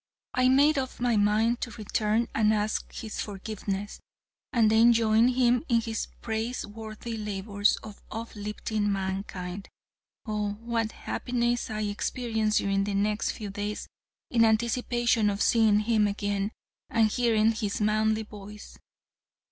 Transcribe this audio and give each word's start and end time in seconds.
I 0.33 0.49
made 0.49 0.79
up 0.79 0.99
my 0.99 1.15
mind 1.15 1.61
to 1.61 1.69
return 1.69 2.27
and 2.33 2.51
ask 2.55 2.91
his 2.91 3.21
forgiveness, 3.21 3.99
and 4.51 4.71
then 4.71 4.93
join 4.93 5.27
him 5.27 5.63
in 5.69 5.79
his 5.81 6.07
praiseworthy 6.21 7.15
labors 7.15 7.75
of 7.83 8.01
uplifting 8.11 8.91
mankind. 8.91 9.67
Oh! 10.25 10.53
what 10.53 10.91
happiness 10.91 11.69
I 11.69 11.81
experienced 11.81 12.57
during 12.57 12.83
the 12.85 12.95
next 12.95 13.33
few 13.33 13.51
days 13.51 13.87
in 14.31 14.43
anticipation 14.43 15.29
of 15.29 15.39
seeing 15.43 15.81
him 15.81 16.07
again 16.07 16.51
and 16.89 17.07
hearing 17.07 17.51
his 17.51 17.79
manly 17.79 18.23
voice. 18.23 18.79